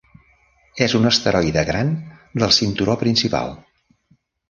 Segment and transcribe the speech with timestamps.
[0.85, 1.93] És un asteroide gran
[2.45, 3.57] del cinturó principal.